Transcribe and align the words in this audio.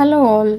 Hello 0.00 0.18
all. 0.26 0.50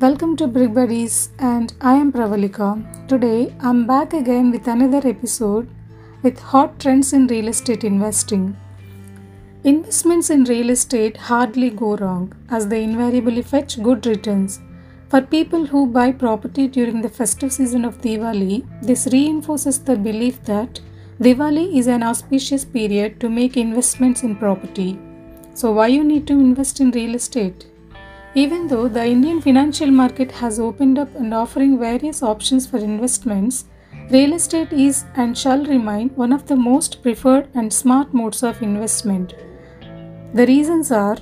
Welcome 0.00 0.36
to 0.36 0.46
Brick 0.46 0.74
Buddies 0.74 1.30
and 1.38 1.72
I 1.80 1.94
am 1.94 2.12
Pravalika. 2.12 2.68
Today 3.08 3.54
I'm 3.58 3.86
back 3.86 4.12
again 4.12 4.50
with 4.50 4.66
another 4.68 5.00
episode 5.08 5.66
with 6.22 6.38
hot 6.38 6.78
trends 6.78 7.14
in 7.14 7.26
real 7.26 7.48
estate 7.48 7.84
investing. 7.84 8.54
Investments 9.64 10.28
in 10.28 10.44
real 10.44 10.68
estate 10.68 11.16
hardly 11.16 11.70
go 11.70 11.96
wrong 11.96 12.34
as 12.50 12.66
they 12.68 12.82
invariably 12.84 13.40
fetch 13.40 13.82
good 13.82 14.04
returns. 14.04 14.60
For 15.08 15.22
people 15.22 15.64
who 15.64 15.86
buy 15.86 16.12
property 16.12 16.68
during 16.68 17.00
the 17.00 17.08
festive 17.20 17.50
season 17.50 17.86
of 17.86 18.02
Diwali, 18.02 18.58
this 18.82 19.06
reinforces 19.10 19.78
the 19.78 19.96
belief 19.96 20.42
that 20.42 20.80
Diwali 21.18 21.78
is 21.78 21.86
an 21.86 22.02
auspicious 22.02 22.62
period 22.62 23.18
to 23.20 23.30
make 23.30 23.56
investments 23.56 24.22
in 24.22 24.36
property. 24.36 24.98
So, 25.54 25.72
why 25.72 25.86
you 25.86 26.04
need 26.04 26.26
to 26.26 26.34
invest 26.34 26.80
in 26.80 26.90
real 26.90 27.14
estate? 27.14 27.64
Even 28.40 28.66
though 28.68 28.86
the 28.86 29.02
Indian 29.02 29.40
financial 29.40 29.90
market 29.90 30.30
has 30.30 30.60
opened 30.60 30.98
up 30.98 31.14
and 31.16 31.32
offering 31.32 31.78
various 31.78 32.22
options 32.22 32.66
for 32.66 32.76
investments, 32.76 33.64
real 34.10 34.34
estate 34.34 34.74
is 34.74 35.06
and 35.14 35.38
shall 35.38 35.64
remain 35.64 36.10
one 36.22 36.34
of 36.34 36.46
the 36.46 36.54
most 36.54 37.02
preferred 37.02 37.48
and 37.54 37.72
smart 37.72 38.12
modes 38.12 38.42
of 38.42 38.60
investment. 38.60 39.32
The 40.34 40.46
reasons 40.46 40.92
are 40.92 41.16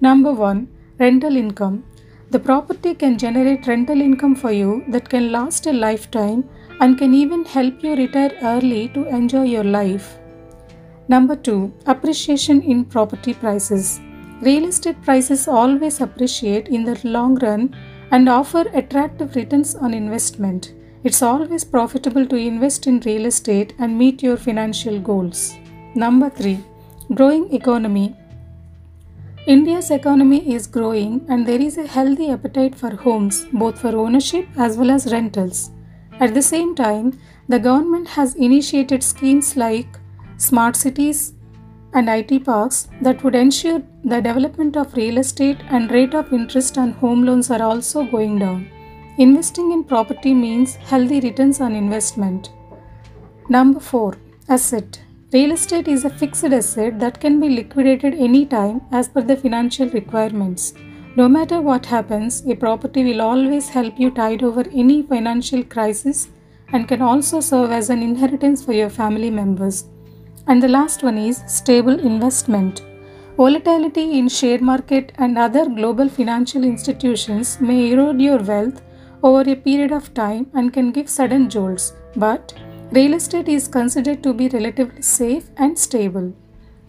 number 0.00 0.32
1 0.32 0.66
rental 0.98 1.36
income. 1.36 1.84
The 2.30 2.38
property 2.48 2.94
can 2.94 3.18
generate 3.18 3.66
rental 3.66 4.00
income 4.00 4.34
for 4.34 4.50
you 4.50 4.82
that 4.88 5.10
can 5.10 5.30
last 5.30 5.66
a 5.66 5.74
lifetime 5.74 6.48
and 6.80 6.96
can 6.96 7.12
even 7.12 7.44
help 7.44 7.82
you 7.84 7.96
retire 7.96 8.34
early 8.40 8.88
to 8.94 9.04
enjoy 9.08 9.44
your 9.56 9.64
life. 9.80 10.18
Number 11.06 11.36
2 11.36 11.70
Appreciation 11.84 12.62
in 12.62 12.86
property 12.86 13.34
prices. 13.34 14.00
Real 14.42 14.68
estate 14.68 15.02
prices 15.02 15.46
always 15.46 16.00
appreciate 16.00 16.68
in 16.68 16.84
the 16.84 16.98
long 17.04 17.34
run 17.40 17.76
and 18.10 18.26
offer 18.26 18.64
attractive 18.72 19.36
returns 19.36 19.74
on 19.74 19.92
investment. 19.92 20.72
It's 21.04 21.20
always 21.20 21.62
profitable 21.62 22.24
to 22.26 22.36
invest 22.36 22.86
in 22.86 23.00
real 23.00 23.26
estate 23.26 23.74
and 23.78 23.98
meet 23.98 24.22
your 24.22 24.38
financial 24.38 24.98
goals. 24.98 25.58
Number 25.94 26.30
3 26.30 26.58
Growing 27.14 27.52
economy. 27.52 28.16
India's 29.46 29.90
economy 29.90 30.54
is 30.54 30.66
growing 30.66 31.26
and 31.28 31.46
there 31.46 31.60
is 31.60 31.76
a 31.76 31.86
healthy 31.86 32.30
appetite 32.30 32.74
for 32.74 32.96
homes, 32.96 33.44
both 33.52 33.78
for 33.78 33.94
ownership 33.94 34.46
as 34.56 34.78
well 34.78 34.90
as 34.90 35.12
rentals. 35.12 35.70
At 36.18 36.32
the 36.32 36.42
same 36.42 36.74
time, 36.74 37.18
the 37.48 37.58
government 37.58 38.08
has 38.08 38.34
initiated 38.36 39.02
schemes 39.02 39.54
like 39.56 39.98
smart 40.38 40.76
cities 40.76 41.34
and 41.94 42.08
IT 42.08 42.44
parks 42.44 42.88
that 43.00 43.22
would 43.24 43.34
ensure 43.34 43.82
the 44.04 44.20
development 44.20 44.76
of 44.76 44.94
real 44.94 45.18
estate 45.18 45.58
and 45.70 45.90
rate 45.90 46.14
of 46.14 46.32
interest 46.32 46.78
on 46.78 46.92
home 46.92 47.24
loans 47.24 47.50
are 47.50 47.62
also 47.62 48.04
going 48.04 48.38
down. 48.38 48.68
Investing 49.18 49.72
in 49.72 49.84
property 49.84 50.32
means 50.32 50.76
healthy 50.76 51.20
returns 51.20 51.60
on 51.60 51.74
investment. 51.74 52.50
Number 53.48 53.80
4 53.80 54.14
Asset 54.48 55.00
Real 55.32 55.52
estate 55.52 55.86
is 55.86 56.04
a 56.04 56.10
fixed 56.10 56.44
asset 56.44 56.98
that 56.98 57.20
can 57.20 57.38
be 57.38 57.48
liquidated 57.48 58.14
anytime 58.14 58.80
as 58.90 59.08
per 59.08 59.22
the 59.22 59.36
financial 59.36 59.88
requirements. 59.90 60.74
No 61.16 61.28
matter 61.28 61.60
what 61.60 61.86
happens, 61.86 62.44
a 62.46 62.54
property 62.54 63.04
will 63.04 63.20
always 63.20 63.68
help 63.68 63.98
you 63.98 64.10
tide 64.10 64.42
over 64.42 64.64
any 64.72 65.02
financial 65.02 65.62
crisis 65.62 66.28
and 66.72 66.88
can 66.88 67.02
also 67.02 67.40
serve 67.40 67.70
as 67.70 67.90
an 67.90 68.02
inheritance 68.02 68.64
for 68.64 68.72
your 68.72 68.90
family 68.90 69.30
members. 69.30 69.84
And 70.50 70.60
the 70.64 70.74
last 70.76 71.04
one 71.04 71.16
is 71.16 71.44
stable 71.46 71.98
investment. 72.10 72.82
Volatility 73.36 74.18
in 74.18 74.28
share 74.28 74.60
market 74.70 75.12
and 75.16 75.38
other 75.38 75.64
global 75.68 76.08
financial 76.08 76.64
institutions 76.64 77.60
may 77.60 77.92
erode 77.92 78.20
your 78.20 78.38
wealth 78.38 78.82
over 79.22 79.48
a 79.48 79.54
period 79.54 79.92
of 79.92 80.12
time 80.12 80.50
and 80.54 80.72
can 80.72 80.90
give 80.90 81.08
sudden 81.08 81.48
jolts, 81.48 81.92
but 82.16 82.52
real 82.90 83.14
estate 83.14 83.48
is 83.48 83.68
considered 83.68 84.24
to 84.24 84.34
be 84.34 84.48
relatively 84.48 85.02
safe 85.02 85.46
and 85.56 85.78
stable. 85.78 86.34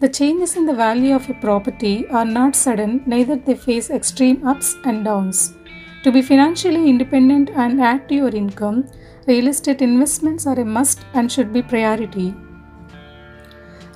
The 0.00 0.08
changes 0.08 0.56
in 0.56 0.66
the 0.66 0.74
value 0.74 1.14
of 1.14 1.30
a 1.30 1.34
property 1.34 2.04
are 2.08 2.24
not 2.24 2.56
sudden, 2.56 3.04
neither 3.06 3.36
they 3.36 3.54
face 3.54 3.90
extreme 3.90 4.44
ups 4.44 4.74
and 4.84 5.04
downs. 5.04 5.54
To 6.02 6.10
be 6.10 6.20
financially 6.20 6.88
independent 6.90 7.50
and 7.50 7.80
add 7.80 8.08
to 8.08 8.16
your 8.16 8.34
income, 8.44 8.88
real 9.28 9.46
estate 9.46 9.82
investments 9.82 10.48
are 10.48 10.58
a 10.58 10.64
must 10.64 11.04
and 11.14 11.30
should 11.30 11.52
be 11.52 11.62
priority. 11.62 12.34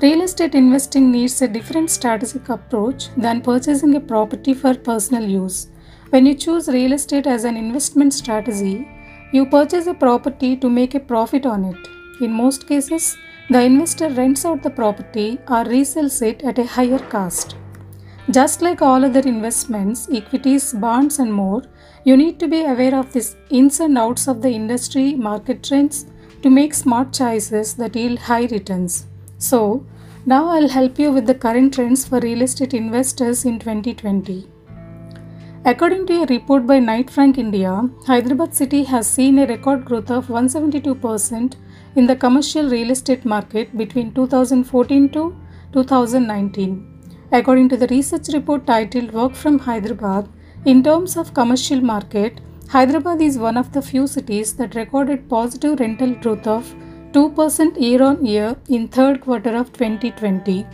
Real 0.03 0.21
estate 0.21 0.55
investing 0.55 1.11
needs 1.11 1.41
a 1.41 1.49
different 1.49 1.89
strategic 1.89 2.51
approach 2.51 3.09
than 3.17 3.41
purchasing 3.41 3.95
a 3.95 4.01
property 4.01 4.53
for 4.53 4.75
personal 4.75 5.25
use. 5.25 5.69
When 6.11 6.27
you 6.27 6.35
choose 6.35 6.69
real 6.69 6.93
estate 6.93 7.27
as 7.27 7.45
an 7.45 7.57
investment 7.57 8.13
strategy, 8.13 8.87
you 9.33 9.47
purchase 9.47 9.87
a 9.87 9.95
property 9.95 10.55
to 10.59 10.69
make 10.69 10.95
a 10.95 11.01
profit 11.01 11.47
on 11.47 11.65
it. 11.65 11.89
In 12.21 12.31
most 12.31 12.69
cases, 12.69 13.17
the 13.49 13.63
investor 13.63 14.11
rents 14.11 14.45
out 14.45 14.63
the 14.63 14.69
property 14.69 15.39
or 15.49 15.65
resells 15.65 16.21
it 16.21 16.43
at 16.43 16.59
a 16.59 16.67
higher 16.67 16.99
cost. 16.99 17.57
Just 18.31 18.61
like 18.61 18.83
all 18.83 19.03
other 19.03 19.21
investments, 19.21 20.11
equities, 20.13 20.75
bonds, 20.75 21.19
and 21.19 21.33
more, 21.33 21.63
you 22.05 22.19
need 22.19 22.39
to 22.41 22.49
be 22.49 22.67
aware 22.67 22.95
of 22.95 23.15
the 23.15 23.27
ins 23.49 23.81
and 23.81 23.97
outs 23.97 24.29
of 24.29 24.43
the 24.43 24.51
industry 24.51 25.15
market 25.15 25.65
trends 25.65 26.05
to 26.43 26.51
make 26.51 26.75
smart 26.75 27.15
choices 27.15 27.73
that 27.77 27.97
yield 27.97 28.19
high 28.19 28.45
returns. 28.45 29.07
So, 29.39 29.85
now 30.25 30.49
I'll 30.49 30.69
help 30.69 30.99
you 30.99 31.13
with 31.13 31.27
the 31.27 31.35
current 31.35 31.75
trends 31.75 32.07
for 32.07 32.21
real 32.21 32.43
estate 32.43 32.75
investors 32.75 33.45
in 33.45 33.59
2020. 33.59 34.49
According 35.65 36.07
to 36.07 36.23
a 36.23 36.27
report 36.27 36.67
by 36.67 36.79
Knight 36.79 37.11
Frank 37.11 37.39
India, 37.39 37.89
Hyderabad 38.07 38.55
city 38.55 38.85
has 38.85 39.07
seen 39.07 39.39
a 39.39 39.47
record 39.47 39.85
growth 39.85 40.11
of 40.11 40.29
172% 40.29 41.55
in 41.97 42.07
the 42.07 42.17
commercial 42.17 42.71
real 42.71 42.91
estate 42.91 43.25
market 43.25 43.77
between 43.77 44.13
2014 44.15 45.09
to 45.11 45.37
2019. 45.73 46.97
According 47.33 47.69
to 47.71 47.77
the 47.77 47.89
research 47.89 48.29
report 48.33 48.67
titled 48.67 49.13
Work 49.13 49.35
from 49.35 49.59
Hyderabad, 49.59 50.29
in 50.65 50.83
terms 50.83 51.17
of 51.17 51.35
commercial 51.35 51.81
market, 51.81 52.41
Hyderabad 52.69 53.21
is 53.21 53.39
one 53.39 53.57
of 53.57 53.73
the 53.73 53.83
few 53.83 54.07
cities 54.07 54.55
that 54.55 54.75
recorded 54.75 55.29
positive 55.29 55.79
rental 55.81 56.15
growth 56.15 56.47
of 56.47 56.75
2% 57.13 57.81
year 57.81 58.03
on 58.03 58.25
year 58.25 58.57
in 58.69 58.89
third 58.89 59.21
quarter 59.21 59.57
of 59.57 59.73
2020. 59.73 60.67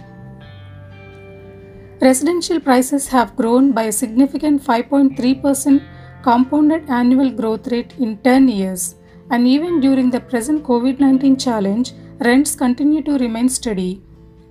Residential 2.01 2.59
prices 2.59 3.07
have 3.09 3.37
grown 3.37 3.73
by 3.73 3.85
a 3.85 3.93
significant 3.93 4.63
5.3% 4.63 5.83
compounded 6.23 6.89
annual 6.89 7.31
growth 7.31 7.69
rate 7.69 7.95
in 7.99 8.17
10 8.19 8.49
years, 8.49 8.97
and 9.31 9.47
even 9.47 9.81
during 9.81 10.11
the 10.11 10.21
present 10.21 10.65
COVID 10.65 10.99
19 10.99 11.37
challenge, 11.37 11.93
rents 12.21 12.55
continue 12.57 13.03
to 13.03 13.19
remain 13.19 13.49
steady. 13.49 14.03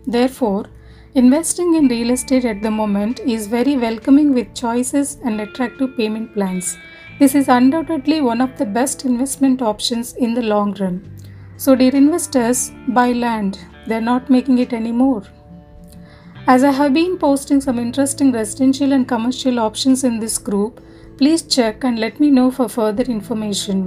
Therefore, 0.05 0.65
investing 1.13 1.75
in 1.75 1.87
real 1.87 2.11
estate 2.11 2.45
at 2.45 2.61
the 2.61 2.71
moment 2.71 3.19
is 3.19 3.47
very 3.47 3.75
welcoming 3.75 4.33
with 4.33 4.53
choices 4.55 5.17
and 5.25 5.41
attractive 5.41 5.97
payment 5.97 6.33
plans. 6.33 6.77
This 7.19 7.35
is 7.35 7.49
undoubtedly 7.49 8.21
one 8.21 8.41
of 8.41 8.57
the 8.57 8.65
best 8.65 9.05
investment 9.05 9.61
options 9.61 10.13
in 10.13 10.33
the 10.33 10.41
long 10.41 10.73
run. 10.75 10.95
So, 11.63 11.75
dear 11.75 11.95
investors, 11.95 12.71
buy 12.87 13.11
land. 13.11 13.59
They're 13.85 14.01
not 14.01 14.31
making 14.31 14.57
it 14.57 14.73
anymore. 14.73 15.21
As 16.47 16.63
I 16.63 16.71
have 16.71 16.95
been 16.95 17.19
posting 17.19 17.61
some 17.61 17.77
interesting 17.77 18.31
residential 18.31 18.93
and 18.93 19.07
commercial 19.07 19.59
options 19.59 20.03
in 20.03 20.19
this 20.19 20.39
group, 20.39 20.81
please 21.19 21.43
check 21.43 21.83
and 21.83 21.99
let 21.99 22.19
me 22.19 22.31
know 22.31 22.49
for 22.49 22.67
further 22.67 23.03
information. 23.03 23.83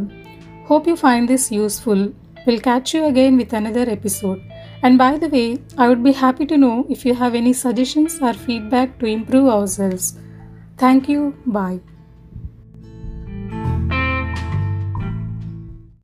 Hope 0.68 0.86
you 0.86 0.94
find 0.94 1.28
this 1.28 1.50
useful. 1.50 2.12
We'll 2.46 2.60
catch 2.60 2.94
you 2.94 3.06
again 3.06 3.36
with 3.38 3.52
another 3.52 3.90
episode. 3.90 4.40
And 4.82 4.96
by 4.96 5.18
the 5.18 5.28
way, 5.28 5.58
I 5.76 5.88
would 5.88 6.04
be 6.04 6.12
happy 6.12 6.46
to 6.46 6.56
know 6.56 6.86
if 6.88 7.04
you 7.04 7.14
have 7.14 7.34
any 7.34 7.54
suggestions 7.54 8.20
or 8.22 8.34
feedback 8.34 9.00
to 9.00 9.06
improve 9.06 9.48
ourselves. 9.48 10.16
Thank 10.76 11.08
you. 11.08 11.34
Bye. 11.44 11.80